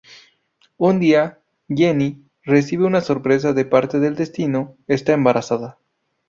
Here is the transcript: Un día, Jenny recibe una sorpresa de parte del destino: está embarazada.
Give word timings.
Un 0.77 0.99
día, 0.99 1.41
Jenny 1.69 2.23
recibe 2.41 2.85
una 2.87 3.01
sorpresa 3.01 3.53
de 3.53 3.65
parte 3.65 3.99
del 3.99 4.15
destino: 4.15 4.75
está 4.87 5.13
embarazada. 5.13 5.77